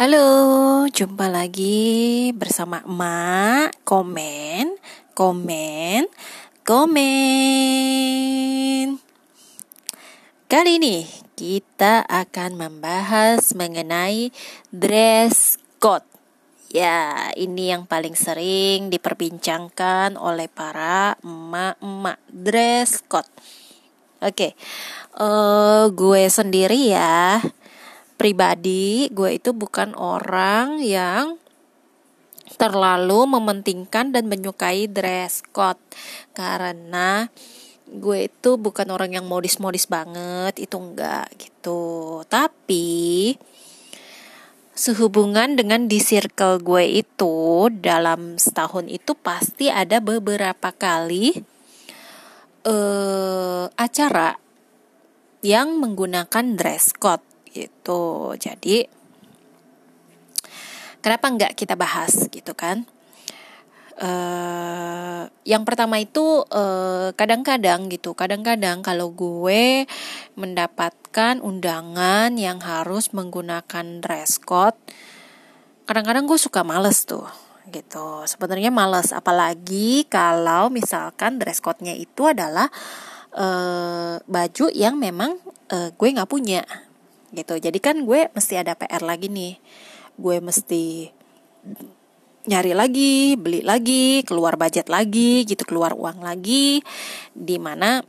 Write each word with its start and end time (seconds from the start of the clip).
Halo, 0.00 0.88
jumpa 0.88 1.28
lagi 1.28 2.32
bersama 2.32 2.80
emak. 2.88 3.84
Komen, 3.84 4.80
komen, 5.12 6.08
komen. 6.64 7.36
Kali 10.48 10.80
ini 10.80 11.04
kita 11.36 12.08
akan 12.08 12.56
membahas 12.56 13.52
mengenai 13.52 14.32
dress 14.72 15.60
code. 15.76 16.08
Ya, 16.72 17.28
ini 17.36 17.68
yang 17.68 17.84
paling 17.84 18.16
sering 18.16 18.88
diperbincangkan 18.88 20.16
oleh 20.16 20.48
para 20.48 21.20
emak-emak 21.20 22.16
dress 22.24 23.04
code. 23.04 23.28
Oke, 24.24 24.56
uh, 25.20 25.92
gue 25.92 26.24
sendiri 26.32 26.88
ya 26.88 27.44
pribadi 28.20 29.08
gue 29.08 29.40
itu 29.40 29.56
bukan 29.56 29.96
orang 29.96 30.84
yang 30.84 31.40
terlalu 32.60 33.24
mementingkan 33.24 34.12
dan 34.12 34.28
menyukai 34.28 34.84
dress 34.92 35.40
code. 35.56 35.80
Karena 36.36 37.24
gue 37.88 38.28
itu 38.28 38.60
bukan 38.60 38.92
orang 38.92 39.16
yang 39.16 39.24
modis-modis 39.24 39.88
banget 39.88 40.60
itu 40.60 40.76
enggak 40.76 41.32
gitu. 41.40 42.20
Tapi 42.28 43.40
sehubungan 44.76 45.56
dengan 45.56 45.88
di 45.88 45.96
circle 45.96 46.60
gue 46.60 47.00
itu 47.00 47.72
dalam 47.72 48.36
setahun 48.36 48.84
itu 48.92 49.16
pasti 49.16 49.72
ada 49.72 50.04
beberapa 50.04 50.76
kali 50.76 51.40
uh, 52.68 53.64
acara 53.80 54.36
yang 55.40 55.80
menggunakan 55.80 56.56
dress 56.56 56.92
code 56.92 57.29
gitu. 57.50 58.34
Jadi 58.38 58.86
kenapa 61.04 61.26
nggak 61.30 61.52
kita 61.56 61.74
bahas 61.74 62.28
gitu 62.30 62.54
kan? 62.54 62.86
Uh, 64.00 65.28
yang 65.44 65.68
pertama 65.68 66.00
itu 66.00 66.40
kadang 66.48 67.44
kadang-kadang 67.44 67.92
gitu, 67.92 68.16
kadang-kadang 68.16 68.80
kalau 68.80 69.12
gue 69.12 69.84
mendapatkan 70.40 71.36
undangan 71.44 72.32
yang 72.40 72.64
harus 72.64 73.12
menggunakan 73.12 74.00
dress 74.00 74.40
code, 74.40 74.78
kadang-kadang 75.84 76.24
gue 76.24 76.40
suka 76.40 76.64
males 76.64 77.04
tuh 77.04 77.28
gitu. 77.68 78.24
Sebenarnya 78.24 78.72
males, 78.72 79.12
apalagi 79.12 80.08
kalau 80.08 80.72
misalkan 80.72 81.36
dress 81.36 81.60
code-nya 81.60 81.92
itu 81.92 82.24
adalah 82.24 82.72
uh, 83.36 84.16
baju 84.24 84.66
yang 84.72 84.96
memang 84.96 85.36
uh, 85.70 85.92
gue 85.92 86.08
nggak 86.08 86.30
punya 86.30 86.64
gitu. 87.34 87.58
Jadi 87.58 87.78
kan 87.78 88.02
gue 88.06 88.30
mesti 88.30 88.54
ada 88.58 88.74
PR 88.74 89.02
lagi 89.02 89.30
nih. 89.30 89.58
Gue 90.18 90.38
mesti 90.42 91.10
nyari 92.40 92.72
lagi 92.72 93.36
beli 93.36 93.60
lagi 93.60 94.24
keluar 94.24 94.56
budget 94.56 94.88
lagi 94.88 95.44
gitu 95.44 95.62
keluar 95.64 95.94
uang 95.94 96.24
lagi. 96.24 96.82
Di 97.34 97.56
mana 97.60 98.02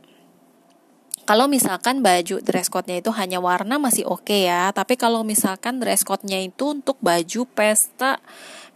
kalau 1.22 1.46
misalkan 1.46 2.02
baju 2.02 2.42
dress 2.42 2.66
code-nya 2.66 2.98
itu 2.98 3.14
hanya 3.14 3.38
warna 3.38 3.78
masih 3.78 4.04
oke 4.10 4.26
okay 4.26 4.50
ya. 4.50 4.74
Tapi 4.74 4.98
kalau 4.98 5.22
misalkan 5.22 5.78
dress 5.78 6.02
code-nya 6.02 6.42
itu 6.42 6.74
untuk 6.74 6.98
baju 6.98 7.46
pesta 7.54 8.18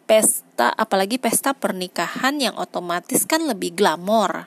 pesta 0.07 0.71
apalagi 0.71 1.19
pesta 1.19 1.51
pernikahan 1.51 2.39
yang 2.39 2.55
otomatis 2.55 3.27
kan 3.27 3.43
lebih 3.43 3.75
glamor. 3.75 4.47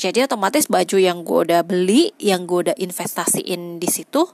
Jadi 0.00 0.24
otomatis 0.24 0.70
baju 0.70 0.96
yang 0.96 1.26
gue 1.26 1.38
udah 1.52 1.62
beli 1.66 2.16
yang 2.16 2.48
gue 2.48 2.70
udah 2.70 2.76
investasiin 2.80 3.76
di 3.76 3.88
situ 3.90 4.24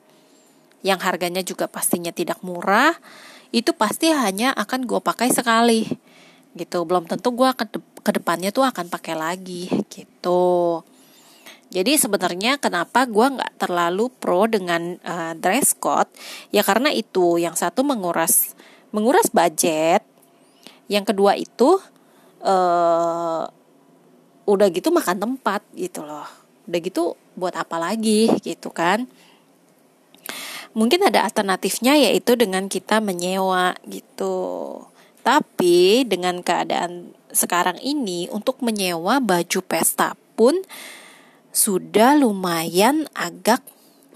yang 0.85 1.01
harganya 1.01 1.41
juga 1.41 1.65
pastinya 1.65 2.13
tidak 2.13 2.45
murah, 2.45 2.93
itu 3.51 3.73
pasti 3.73 4.13
hanya 4.13 4.53
akan 4.53 4.85
gue 4.85 5.01
pakai 5.01 5.33
sekali 5.33 5.89
gitu. 6.55 6.85
Belum 6.85 7.09
tentu 7.09 7.33
gue 7.33 7.51
ke 7.57 7.65
ke 8.05 8.11
depannya 8.13 8.53
tuh 8.53 8.69
akan 8.69 8.93
pakai 8.93 9.17
lagi 9.17 9.73
gitu. 9.89 10.85
Jadi 11.75 11.99
sebenarnya 11.99 12.61
kenapa 12.63 13.03
gue 13.09 13.27
nggak 13.35 13.59
terlalu 13.59 14.07
pro 14.07 14.47
dengan 14.47 14.95
uh, 15.03 15.35
dress 15.35 15.75
code 15.75 16.07
ya 16.55 16.63
karena 16.63 16.95
itu 16.95 17.43
yang 17.43 17.59
satu 17.59 17.83
menguras 17.83 18.55
menguras 18.95 19.27
budget, 19.33 20.07
yang 20.87 21.03
kedua 21.03 21.35
itu 21.35 21.83
uh, 22.47 23.43
udah 24.47 24.69
gitu 24.71 24.95
makan 24.95 25.19
tempat 25.19 25.67
gitu 25.75 26.07
loh, 26.07 26.29
udah 26.71 26.79
gitu 26.79 27.19
buat 27.35 27.59
apa 27.59 27.81
lagi 27.83 28.31
gitu 28.47 28.71
kan? 28.71 29.11
Mungkin 30.75 31.07
ada 31.07 31.23
alternatifnya 31.23 31.95
yaitu 31.95 32.35
dengan 32.35 32.67
kita 32.67 32.99
menyewa 32.99 33.79
gitu. 33.87 34.83
Tapi 35.25 36.05
dengan 36.05 36.45
keadaan 36.45 37.17
sekarang 37.33 37.81
ini 37.81 38.29
untuk 38.29 38.61
menyewa 38.61 39.23
baju 39.23 39.61
pesta 39.65 40.19
pun 40.37 40.61
sudah 41.55 42.19
lumayan 42.19 43.09
agak 43.17 43.65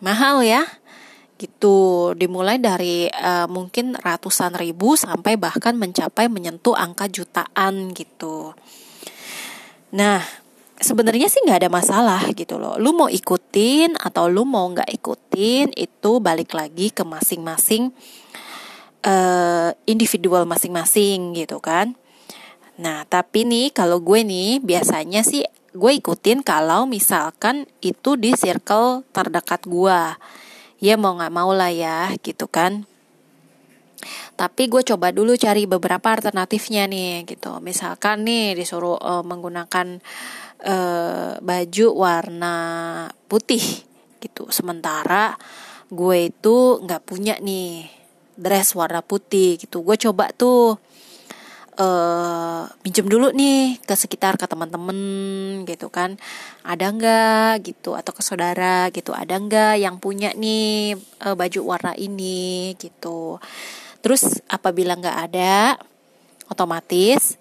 mahal 0.03 0.45
ya. 0.45 0.67
Gitu, 1.39 2.19
dimulai 2.19 2.59
dari 2.59 3.07
uh, 3.07 3.47
mungkin 3.47 3.95
ratusan 3.95 4.59
ribu 4.59 4.99
sampai 4.99 5.39
bahkan 5.39 5.79
mencapai 5.79 6.27
menyentuh 6.27 6.75
angka 6.75 7.07
jutaan 7.07 7.95
gitu. 7.95 8.59
Nah, 9.95 10.19
sebenarnya 10.79 11.27
sih 11.27 11.43
nggak 11.43 11.67
ada 11.67 11.71
masalah 11.71 12.23
gitu 12.35 12.57
loh. 12.57 12.79
Lu 12.79 12.95
mau 12.95 13.11
ikutin 13.11 13.99
atau 13.99 14.31
lu 14.31 14.47
mau 14.47 14.67
nggak 14.71 14.91
ikutin 14.95 15.75
itu 15.75 16.13
balik 16.23 16.55
lagi 16.55 16.95
ke 16.95 17.03
masing-masing 17.03 17.91
uh, 19.05 19.71
individual 19.87 20.47
masing-masing 20.47 21.35
gitu 21.35 21.59
kan. 21.59 21.99
Nah 22.79 23.03
tapi 23.11 23.43
nih 23.43 23.75
kalau 23.75 23.99
gue 23.99 24.23
nih 24.23 24.63
biasanya 24.63 25.27
sih 25.27 25.43
gue 25.75 25.93
ikutin 25.99 26.43
kalau 26.43 26.89
misalkan 26.89 27.69
itu 27.83 28.15
di 28.15 28.35
circle 28.39 29.03
terdekat 29.11 29.67
gue. 29.67 30.01
Ya 30.79 30.95
mau 30.95 31.19
nggak 31.19 31.35
mau 31.35 31.51
lah 31.51 31.75
ya 31.75 32.15
gitu 32.23 32.47
kan. 32.47 32.87
Tapi 34.39 34.71
gue 34.71 34.87
coba 34.87 35.11
dulu 35.11 35.35
cari 35.35 35.67
beberapa 35.67 36.15
alternatifnya 36.15 36.87
nih 36.87 37.27
gitu. 37.27 37.59
Misalkan 37.59 38.23
nih 38.23 38.55
disuruh 38.55 38.95
uh, 38.95 39.27
menggunakan 39.27 39.99
uh, 40.65 41.39
baju 41.39 41.87
warna 41.95 42.57
putih 43.31 43.63
gitu. 44.19 44.51
Sementara 44.51 45.39
gue 45.89 46.29
itu 46.29 46.57
nggak 46.85 47.03
punya 47.09 47.41
nih 47.41 47.89
dress 48.39 48.75
warna 48.75 49.03
putih 49.03 49.59
gitu. 49.59 49.83
Gue 49.83 49.99
coba 49.99 50.31
tuh 50.35 50.79
uh, 51.79 52.63
minjem 52.83 53.07
dulu 53.07 53.31
nih 53.35 53.79
ke 53.83 53.95
sekitar 53.95 54.39
ke 54.39 54.47
teman-teman 54.47 54.99
gitu 55.67 55.91
kan. 55.91 56.19
Ada 56.67 56.91
nggak 56.95 57.53
gitu? 57.67 57.95
Atau 57.95 58.15
ke 58.15 58.23
saudara 58.23 58.91
gitu. 58.91 59.15
Ada 59.15 59.39
nggak 59.39 59.75
yang 59.83 59.97
punya 60.03 60.35
nih 60.35 60.99
uh, 61.27 61.35
baju 61.35 61.61
warna 61.67 61.93
ini 61.99 62.75
gitu. 62.79 63.39
Terus 63.99 64.43
apabila 64.47 64.95
nggak 64.95 65.19
ada 65.31 65.75
otomatis 66.49 67.37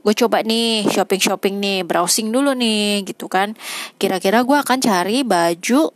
gue 0.00 0.14
coba 0.16 0.40
nih 0.40 0.88
shopping 0.88 1.20
shopping 1.20 1.54
nih 1.60 1.78
browsing 1.84 2.32
dulu 2.32 2.56
nih 2.56 3.04
gitu 3.04 3.28
kan. 3.28 3.54
Kira-kira 4.00 4.42
gue 4.42 4.56
akan 4.56 4.78
cari 4.80 5.22
baju 5.22 5.92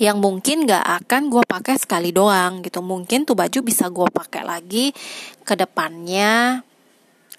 yang 0.00 0.16
mungkin 0.16 0.64
gak 0.64 1.04
akan 1.04 1.28
gue 1.28 1.44
pakai 1.44 1.76
sekali 1.76 2.10
doang 2.10 2.64
gitu. 2.64 2.80
Mungkin 2.80 3.28
tuh 3.28 3.36
baju 3.36 3.58
bisa 3.60 3.92
gue 3.92 4.08
pakai 4.08 4.42
lagi 4.48 4.96
ke 5.44 5.54
depannya 5.58 6.64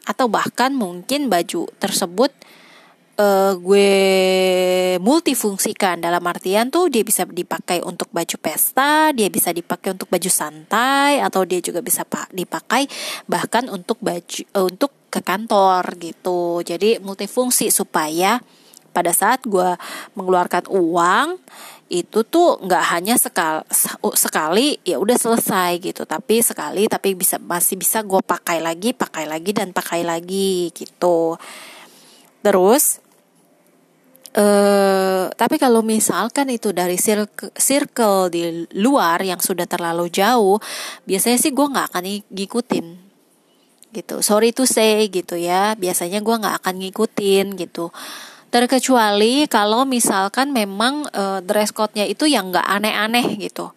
atau 0.05 0.25
bahkan 0.29 0.73
mungkin 0.73 1.29
baju 1.29 1.69
tersebut 1.81 2.29
uh, 3.17 3.53
gue 3.57 3.91
multifungsikan. 5.01 6.01
Dalam 6.01 6.21
artian 6.25 6.69
tuh 6.69 6.89
dia 6.93 7.01
bisa 7.01 7.25
dipakai 7.25 7.81
untuk 7.81 8.13
baju 8.13 8.35
pesta, 8.37 9.09
dia 9.13 9.29
bisa 9.33 9.49
dipakai 9.49 9.97
untuk 9.97 10.09
baju 10.09 10.29
santai 10.29 11.17
atau 11.17 11.41
dia 11.45 11.61
juga 11.61 11.81
bisa 11.81 12.05
dipakai 12.33 12.85
bahkan 13.25 13.69
untuk 13.73 13.97
baju 14.01 14.41
uh, 14.53 14.65
untuk 14.69 15.00
ke 15.11 15.19
kantor 15.19 15.99
gitu. 15.99 16.63
Jadi 16.63 17.03
multifungsi 17.03 17.67
supaya 17.67 18.39
pada 18.95 19.11
saat 19.11 19.43
gue 19.43 19.75
mengeluarkan 20.15 20.71
uang 20.71 21.39
itu 21.91 22.23
tuh 22.23 22.55
nggak 22.63 22.83
hanya 22.95 23.19
sekali 23.19 23.67
sekali 24.15 24.79
ya 24.87 24.95
udah 24.95 25.17
selesai 25.19 25.83
gitu. 25.83 26.07
Tapi 26.07 26.39
sekali 26.39 26.87
tapi 26.87 27.11
bisa 27.19 27.35
masih 27.43 27.75
bisa 27.75 27.99
gue 28.07 28.23
pakai 28.23 28.63
lagi 28.63 28.95
pakai 28.95 29.27
lagi 29.27 29.51
dan 29.51 29.75
pakai 29.75 30.07
lagi 30.07 30.71
gitu. 30.71 31.35
Terus 32.39 33.03
Uh, 34.31 35.27
tapi 35.35 35.59
kalau 35.59 35.83
misalkan 35.83 36.47
itu 36.55 36.71
dari 36.71 36.95
circle, 36.95 37.51
circle 37.51 38.31
di 38.31 38.63
luar 38.79 39.19
yang 39.19 39.43
sudah 39.43 39.67
terlalu 39.67 40.07
jauh, 40.07 40.55
biasanya 41.03 41.35
sih 41.35 41.51
gue 41.51 41.67
nggak 41.67 41.91
akan 41.91 42.31
ngikutin 42.31 43.10
gitu. 43.91 44.23
Sorry 44.23 44.55
to 44.55 44.63
say 44.67 45.07
gitu 45.11 45.35
ya. 45.35 45.75
Biasanya 45.75 46.19
gue 46.23 46.35
nggak 46.35 46.55
akan 46.63 46.75
ngikutin 46.81 47.55
gitu. 47.59 47.91
Terkecuali 48.51 49.47
kalau 49.47 49.87
misalkan 49.87 50.51
memang 50.51 51.07
uh, 51.15 51.39
dress 51.39 51.71
code-nya 51.71 52.03
itu 52.03 52.27
yang 52.27 52.51
nggak 52.51 52.67
aneh-aneh 52.67 53.39
gitu. 53.39 53.71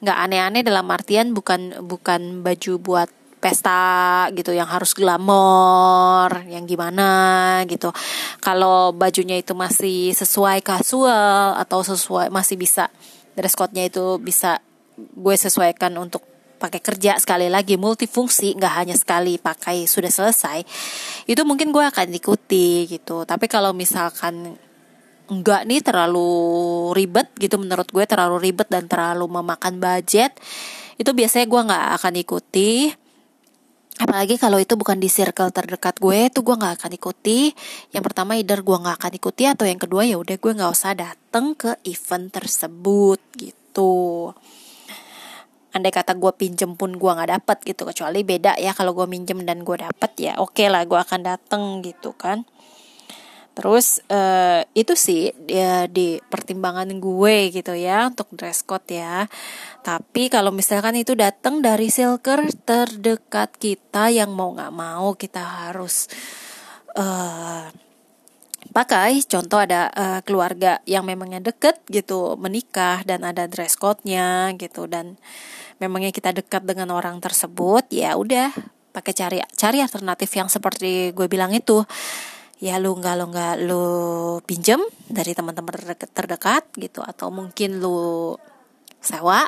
Nggak 0.00 0.18
aneh-aneh 0.28 0.62
dalam 0.64 0.88
artian 0.88 1.36
bukan 1.36 1.84
bukan 1.84 2.40
baju 2.40 2.72
buat 2.80 3.08
pesta 3.44 4.24
gitu 4.32 4.56
yang 4.56 4.64
harus 4.64 4.96
glamor 4.96 6.32
yang 6.48 6.64
gimana 6.64 7.60
gitu. 7.68 7.92
Kalau 8.40 8.96
bajunya 8.96 9.36
itu 9.36 9.52
masih 9.52 10.16
sesuai 10.16 10.64
kasual 10.64 11.60
atau 11.60 11.84
sesuai 11.84 12.32
masih 12.32 12.56
bisa 12.56 12.88
dress 13.36 13.52
code-nya 13.52 13.92
itu 13.92 14.16
bisa 14.16 14.64
gue 14.96 15.36
sesuaikan 15.36 15.92
untuk 16.00 16.24
pakai 16.64 16.80
kerja 16.80 17.20
sekali 17.20 17.52
lagi 17.52 17.76
multifungsi 17.76 18.56
nggak 18.56 18.74
hanya 18.80 18.96
sekali 18.96 19.36
pakai 19.36 19.84
sudah 19.84 20.08
selesai 20.08 20.64
itu 21.28 21.42
mungkin 21.44 21.76
gue 21.76 21.84
akan 21.84 22.08
ikuti 22.16 22.88
gitu. 22.88 23.28
Tapi 23.28 23.44
kalau 23.52 23.76
misalkan 23.76 24.56
enggak 25.28 25.68
nih 25.68 25.84
terlalu 25.84 26.32
ribet 26.96 27.28
gitu 27.36 27.60
menurut 27.60 27.88
gue 27.92 28.04
terlalu 28.08 28.48
ribet 28.48 28.68
dan 28.72 28.88
terlalu 28.88 29.28
memakan 29.28 29.76
budget 29.76 30.32
itu 30.96 31.12
biasanya 31.12 31.44
gue 31.44 31.60
nggak 31.68 31.86
akan 32.00 32.14
ikuti. 32.24 32.72
Apalagi 33.94 34.40
kalau 34.42 34.58
itu 34.58 34.74
bukan 34.74 34.98
di 34.98 35.06
circle 35.06 35.54
terdekat 35.54 36.02
gue 36.02 36.32
itu 36.32 36.40
gue 36.40 36.56
nggak 36.56 36.80
akan 36.80 36.92
ikuti. 36.96 37.52
Yang 37.92 38.04
pertama 38.10 38.40
either 38.40 38.64
gue 38.64 38.76
nggak 38.80 38.96
akan 39.04 39.12
ikuti 39.20 39.44
atau 39.44 39.68
yang 39.68 39.78
kedua 39.78 40.02
ya 40.08 40.16
udah 40.16 40.36
gue 40.40 40.52
nggak 40.56 40.72
usah 40.72 40.96
dateng 40.96 41.52
ke 41.52 41.76
event 41.84 42.32
tersebut 42.32 43.20
gitu 43.36 44.32
andai 45.74 45.90
kata 45.90 46.14
gue 46.14 46.32
pinjem 46.38 46.78
pun 46.78 46.94
gue 46.94 47.10
nggak 47.10 47.30
dapet 47.34 47.58
gitu. 47.74 47.82
Kecuali 47.84 48.22
beda 48.22 48.56
ya 48.56 48.72
kalau 48.72 48.94
gue 48.94 49.10
minjem 49.10 49.42
dan 49.42 49.66
gue 49.66 49.76
dapet 49.76 50.12
ya 50.16 50.32
oke 50.38 50.54
okay 50.54 50.70
lah 50.70 50.86
gue 50.86 50.96
akan 50.96 51.20
dateng 51.26 51.82
gitu 51.82 52.14
kan. 52.14 52.46
Terus 53.54 54.02
uh, 54.10 54.66
itu 54.74 54.98
sih 54.98 55.30
ya 55.46 55.86
di 55.86 56.18
pertimbangan 56.18 56.90
gue 56.98 57.54
gitu 57.54 57.70
ya 57.78 58.10
untuk 58.10 58.26
dress 58.34 58.66
code 58.66 58.90
ya. 58.90 59.30
Tapi 59.86 60.26
kalau 60.26 60.50
misalkan 60.50 60.98
itu 60.98 61.14
datang 61.14 61.62
dari 61.62 61.86
silker 61.86 62.50
terdekat 62.66 63.54
kita 63.54 64.10
yang 64.10 64.34
mau 64.34 64.50
nggak 64.50 64.74
mau 64.74 65.14
kita 65.14 65.70
harus 65.70 66.10
uh, 66.98 67.70
pakai. 68.72 69.20
Contoh 69.26 69.60
ada 69.60 69.90
uh, 69.92 70.20
keluarga 70.24 70.80
yang 70.88 71.04
memangnya 71.04 71.42
deket 71.42 71.82
gitu 71.90 72.38
menikah 72.38 73.04
dan 73.04 73.26
ada 73.26 73.44
dress 73.50 73.76
code-nya 73.76 74.54
gitu. 74.56 74.86
Dan 74.88 75.18
memangnya 75.82 76.14
kita 76.14 76.30
dekat 76.32 76.64
dengan 76.64 76.94
orang 76.94 77.18
tersebut 77.18 77.90
ya 77.90 78.14
udah 78.14 78.54
pakai 78.94 79.12
cari 79.12 79.38
cari 79.58 79.82
alternatif 79.82 80.30
yang 80.38 80.46
seperti 80.46 81.12
gue 81.12 81.26
bilang 81.26 81.50
itu. 81.52 81.82
Ya 82.62 82.78
lu 82.80 82.96
nggak 82.96 83.14
lu 83.18 83.26
nggak 83.34 83.54
lu 83.66 83.86
pinjem 84.46 84.80
dari 85.10 85.34
teman-teman 85.34 85.74
terdekat, 85.74 86.10
terdekat 86.14 86.64
gitu. 86.78 87.02
Atau 87.02 87.28
mungkin 87.34 87.82
lu 87.82 88.38
sewa 89.04 89.44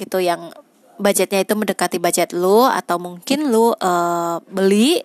gitu 0.00 0.22
yang 0.22 0.54
budgetnya 0.96 1.44
itu 1.44 1.52
mendekati 1.58 1.98
budget 1.98 2.32
lu. 2.32 2.64
Atau 2.64 3.02
mungkin 3.02 3.50
lu 3.50 3.74
uh, 3.74 4.38
beli 4.48 5.02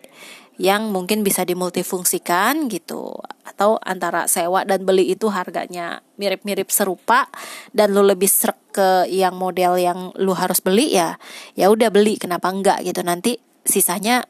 yang 0.57 0.89
mungkin 0.89 1.21
bisa 1.21 1.45
dimultifungsikan 1.45 2.69
gitu. 2.69 3.13
Atau 3.45 3.77
antara 3.81 4.25
sewa 4.25 4.65
dan 4.65 4.83
beli 4.83 5.13
itu 5.13 5.30
harganya 5.30 6.01
mirip-mirip 6.18 6.69
serupa 6.74 7.30
dan 7.74 7.94
lu 7.94 8.01
lebih 8.01 8.30
serak 8.30 8.57
ke 8.74 9.09
yang 9.09 9.33
model 9.33 9.77
yang 9.77 10.13
lu 10.21 10.38
harus 10.38 10.62
beli 10.62 10.98
ya 10.98 11.18
ya 11.54 11.69
udah 11.69 11.94
beli. 11.94 12.18
Kenapa 12.18 12.50
enggak 12.50 12.81
gitu? 12.86 13.01
Nanti 13.06 13.38
sisanya 13.63 14.25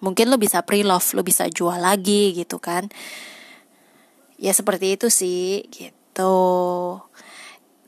mungkin 0.00 0.28
lu 0.32 0.36
bisa 0.40 0.64
pre-love 0.64 1.06
lu 1.16 1.22
bisa 1.24 1.48
jual 1.52 1.76
lagi 1.76 2.32
gitu 2.32 2.56
kan. 2.56 2.88
Ya 4.36 4.52
seperti 4.52 5.00
itu 5.00 5.08
sih 5.08 5.64
gitu 5.72 6.36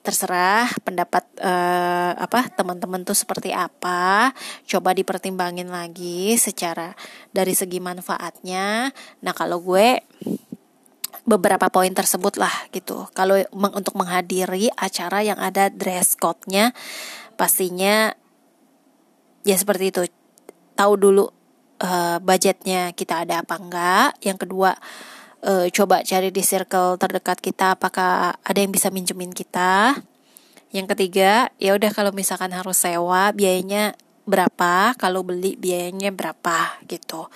terserah 0.08 0.72
pendapat 0.80 1.20
uh, 1.44 2.16
apa 2.16 2.48
teman-teman 2.56 3.04
tuh 3.04 3.12
seperti 3.12 3.52
apa. 3.52 4.32
Coba 4.64 4.96
dipertimbangin 4.96 5.68
lagi 5.68 6.32
secara 6.40 6.96
dari 7.28 7.52
segi 7.52 7.76
manfaatnya. 7.76 8.88
Nah 9.20 9.32
kalau 9.36 9.60
gue 9.60 10.00
beberapa 11.28 11.68
poin 11.68 11.92
tersebut 11.92 12.40
lah 12.40 12.72
gitu. 12.72 13.04
Kalau 13.12 13.36
untuk 13.52 14.00
menghadiri 14.00 14.72
acara 14.80 15.20
yang 15.20 15.36
ada 15.36 15.68
dress 15.68 16.16
code-nya 16.16 16.72
pastinya 17.36 18.16
ya 19.44 19.56
seperti 19.60 19.92
itu. 19.92 20.02
Tahu 20.72 20.92
dulu 20.96 21.28
uh, 21.84 22.16
budgetnya 22.24 22.96
kita 22.96 23.28
ada 23.28 23.44
apa 23.44 23.60
enggak. 23.60 24.16
Yang 24.24 24.48
kedua 24.48 24.72
uh, 25.44 25.66
coba 25.70 26.02
cari 26.02 26.34
di 26.34 26.42
circle 26.42 26.98
terdekat 26.98 27.38
kita 27.42 27.78
apakah 27.78 28.34
ada 28.42 28.58
yang 28.58 28.72
bisa 28.72 28.90
minjemin 28.90 29.34
kita. 29.34 30.02
Yang 30.68 30.86
ketiga 30.96 31.48
ya 31.56 31.72
udah 31.74 31.90
kalau 31.96 32.12
misalkan 32.12 32.52
harus 32.52 32.76
sewa 32.76 33.32
biayanya 33.32 33.96
berapa? 34.28 34.92
Kalau 35.00 35.24
beli 35.24 35.56
biayanya 35.56 36.12
berapa? 36.12 36.76
Gitu. 36.84 37.28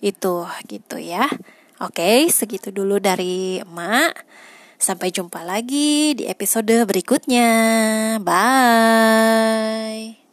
Itu 0.00 0.48
gitu 0.68 0.96
ya. 0.96 1.28
Oke 1.82 2.30
segitu 2.32 2.72
dulu 2.72 2.96
dari 3.02 3.60
emak. 3.60 4.24
Sampai 4.80 5.14
jumpa 5.14 5.46
lagi 5.46 6.18
di 6.18 6.24
episode 6.28 6.84
berikutnya. 6.84 7.48
Bye 8.20 10.23